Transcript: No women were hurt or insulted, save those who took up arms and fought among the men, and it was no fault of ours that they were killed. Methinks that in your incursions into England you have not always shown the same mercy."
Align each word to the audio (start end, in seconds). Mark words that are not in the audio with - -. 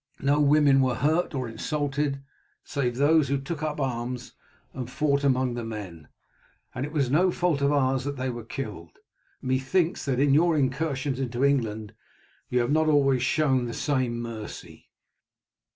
No 0.19 0.39
women 0.39 0.81
were 0.81 0.95
hurt 0.95 1.35
or 1.35 1.47
insulted, 1.47 2.23
save 2.63 2.95
those 2.95 3.27
who 3.27 3.37
took 3.39 3.61
up 3.61 3.79
arms 3.79 4.33
and 4.73 4.89
fought 4.89 5.23
among 5.23 5.53
the 5.53 5.63
men, 5.63 6.07
and 6.73 6.87
it 6.87 6.91
was 6.91 7.11
no 7.11 7.29
fault 7.29 7.61
of 7.61 7.71
ours 7.71 8.03
that 8.05 8.17
they 8.17 8.31
were 8.31 8.43
killed. 8.43 8.97
Methinks 9.43 10.03
that 10.05 10.19
in 10.19 10.33
your 10.33 10.57
incursions 10.57 11.19
into 11.19 11.45
England 11.45 11.93
you 12.49 12.61
have 12.61 12.71
not 12.71 12.87
always 12.87 13.21
shown 13.21 13.65
the 13.67 13.75
same 13.75 14.19
mercy." 14.19 14.89